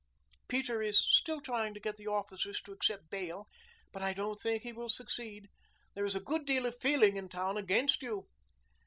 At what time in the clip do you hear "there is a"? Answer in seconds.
5.93-6.19